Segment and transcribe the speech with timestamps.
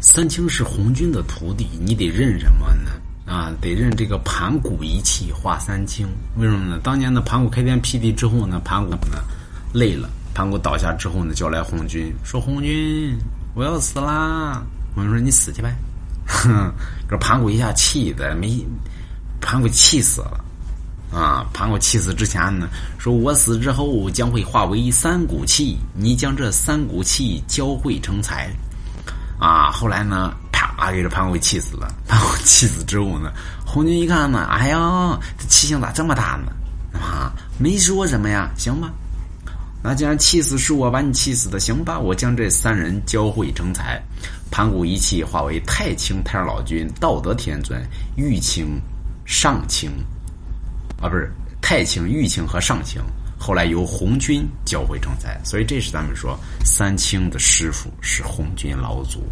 [0.00, 2.90] 三清是红军的徒弟，你得认什么呢？
[3.30, 6.08] 啊，得认这个盘古一气化三清。
[6.36, 6.80] 为什么呢？
[6.82, 9.22] 当年的盘古开天辟地之后呢，盘古呢
[9.72, 13.16] 累了，盘古倒下之后呢，叫来红军，说：“红军，
[13.54, 14.64] 我要死啦！”
[14.96, 15.76] 红军说：“你死去呗。”
[16.26, 16.72] 哼，
[17.08, 18.66] 这盘古一下气的没，
[19.40, 20.44] 盘古气死了。
[21.12, 28.50] 啊，盘古气死之前呢，说我死之后将会化为三股气，你将这三股气交汇成财。
[29.40, 31.92] 啊，后来呢，啪给这盘古气死了。
[32.06, 33.32] 盘古气死之后呢，
[33.66, 36.52] 红军一看呢，哎呀，这气性咋这么大呢？
[37.00, 38.90] 啊，没说什么呀，行吧？
[39.82, 41.98] 那既然气死是我把你气死的，行吧？
[41.98, 43.98] 我将这三人交汇成才，
[44.50, 47.82] 盘古一气化为太清太上老君、道德天尊、
[48.16, 48.78] 玉清、
[49.24, 49.90] 上清。
[51.00, 51.32] 啊，不是
[51.62, 53.00] 太清、玉清和上清，
[53.42, 59.24] 后来由红军教会成才，所以这是咱们说三清的师傅是红军老祖。